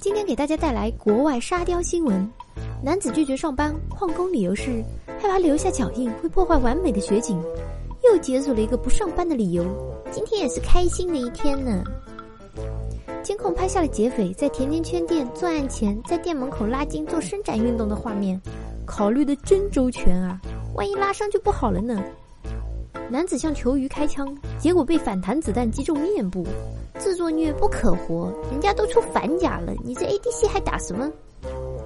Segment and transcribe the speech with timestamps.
[0.00, 2.26] 今天给大家带来国外沙雕新闻：
[2.82, 4.82] 男子拒绝上班旷工，理由是
[5.20, 7.38] 害怕留下脚印会破坏完美的雪景，
[8.02, 9.62] 又解锁了一个不上班的理由。
[10.10, 11.84] 今天也是开心的一天呢。
[13.22, 18.40] 监控拍下了劫匪在甜甜圈店作案前，在店门口拉筋做伸展运动的画面，
[18.86, 20.40] 考虑的真周全啊！
[20.74, 22.02] 万一拉伤就不好了呢。
[23.10, 26.46] 男子向球鱼开枪，结果被反弹子弹击中面部。
[26.98, 31.10] 自作孽不可活，人家都出反甲了，你这 ADC 还打什么？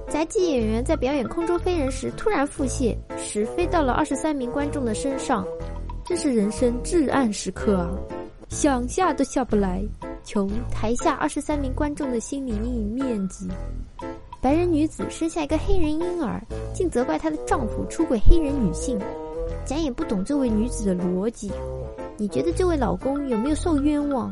[0.07, 5.45] 杂技演员在表演空中飞人时突然腹泻，屎飞到了二十三名观众的身上，
[6.05, 7.89] 这是人生至暗时刻啊！
[8.49, 9.83] 想下都下不来，
[10.23, 13.47] 求台下二十三名观众的心理阴影面积。
[14.41, 16.39] 白人女子生下一个黑人婴儿，
[16.73, 18.99] 竟责怪她的丈夫出轨黑人女性，
[19.65, 21.51] 咱也不懂这位女子的逻辑。
[22.17, 24.31] 你觉得这位老公有没有受冤枉？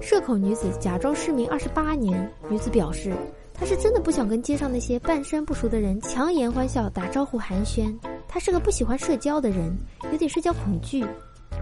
[0.00, 3.12] 社恐女子假装失明二十八年，女子表示，
[3.52, 7.92] 她是真的不想跟街上那些半生不熟的人强颜欢笑、打招呼寒暄。
[8.28, 9.76] 她是个不喜欢社交的人，
[10.12, 11.04] 有点社交恐惧，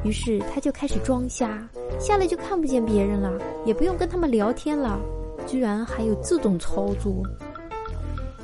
[0.02, 1.66] 于是她就开始装瞎，
[1.98, 4.98] 瞎了就看不见别人了，也不用跟他们聊天了。
[5.46, 7.22] 居然还有这种操作！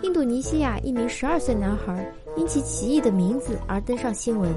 [0.02, 2.10] 印度尼西亚一名十二岁男孩
[2.40, 4.50] 因其奇异的名字而登上新闻，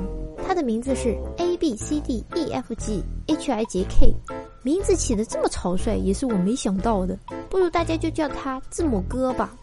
[0.48, 4.16] 他的名字是 A B C D E F G H I J K。
[4.62, 7.20] 名字起的这么草率，也是我没想到的。
[7.50, 9.53] 不如大家就叫他字母哥吧。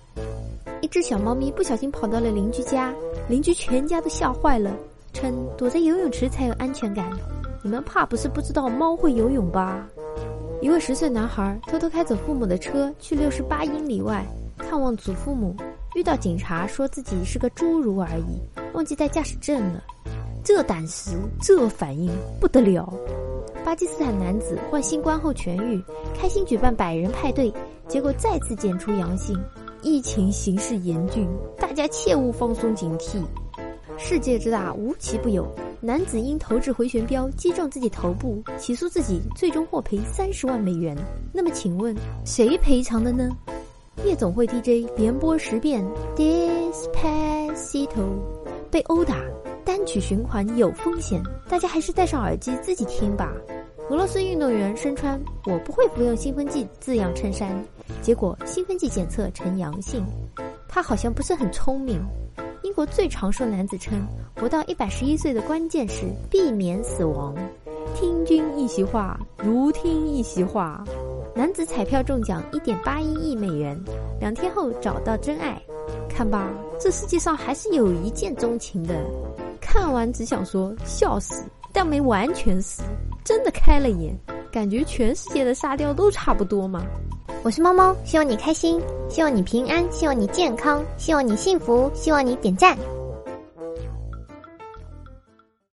[0.82, 2.92] 一只小猫咪不小心跑到了邻居家，
[3.26, 4.70] 邻居全家都吓坏了，
[5.14, 7.10] 称躲在游泳池才有安全感。
[7.62, 9.88] 你们怕不是不知道猫会游泳吧？
[10.60, 14.22] 一位十岁男孩偷偷开走父母的车去六十八英里外
[14.58, 15.56] 看望祖父母，
[15.94, 18.40] 遇到警察说自己是个侏儒而已，
[18.74, 19.82] 忘记带驾驶证了。
[20.44, 21.10] 这胆识，
[21.40, 22.10] 这反应
[22.40, 22.92] 不得了。
[23.64, 25.82] 巴基斯坦男子患新冠后痊愈，
[26.16, 27.52] 开心举办百人派对，
[27.88, 29.38] 结果再次检出阳性。
[29.82, 33.18] 疫情形势严峻，大家切勿放松警惕。
[33.98, 35.46] 世界之大，无奇不有。
[35.80, 40.96] 男子因投掷回旋镖击中自己头部，起诉自己，最终获赔三十万美元。
[41.32, 43.30] 那么，请问谁赔偿的呢？
[44.04, 45.84] 夜总会 DJ 连播十遍
[46.16, 47.88] 《Despacito》，
[48.70, 49.16] 被殴打。
[49.64, 53.32] 单曲循环有风险，大家还是戴上耳机自己听吧。
[53.88, 57.62] 俄罗斯运动员身穿“我不会服用兴奋剂”字样衬衫，
[58.00, 60.04] 结果兴奋剂检测呈阳性。
[60.66, 62.00] 他好像不是很聪明。
[62.62, 64.04] 英国最长寿男子称，
[64.36, 67.34] 活到一百十一岁的关键是避免死亡。
[67.94, 70.82] 听君一席话，如听一席话。
[71.34, 73.78] 男子彩票中奖一点八一亿美元，
[74.18, 75.60] 两天后找到真爱。
[76.08, 78.94] 看吧，这世界上还是有一见钟情的。
[79.60, 82.82] 看完只想说笑死，但没完全死，
[83.24, 84.14] 真的开了眼，
[84.50, 86.84] 感觉全世界的沙雕都差不多嘛。
[87.42, 92.76] 我是猫猫，希望你开心，希望你平安，希望你健康，希望你幸福，希望你点赞。